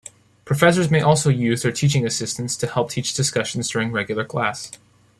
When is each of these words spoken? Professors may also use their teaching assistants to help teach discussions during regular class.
Professors 0.45 0.89
may 0.89 0.99
also 1.01 1.29
use 1.29 1.61
their 1.61 1.71
teaching 1.71 2.07
assistants 2.07 2.57
to 2.57 2.65
help 2.65 2.89
teach 2.89 3.13
discussions 3.13 3.69
during 3.69 3.91
regular 3.91 4.25
class. 4.25 4.71